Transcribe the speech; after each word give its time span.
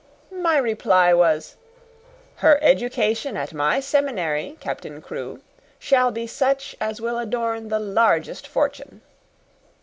My 0.33 0.57
reply 0.57 1.13
was, 1.13 1.57
'Her 2.37 2.57
education 2.63 3.37
at 3.37 3.53
my 3.53 3.79
seminary, 3.79 4.57
Captain 4.59 4.99
Crewe, 4.99 5.41
shall 5.77 6.09
be 6.09 6.25
such 6.25 6.75
as 6.81 6.99
will 6.99 7.19
adorn 7.19 7.67
the 7.69 7.77
largest 7.77 8.47
fortune.' 8.47 9.01